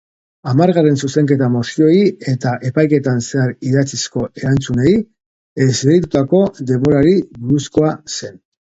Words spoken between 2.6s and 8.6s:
epaiketan zehar idatzizko erantzunei esleitutako denborari buruzkoa zen.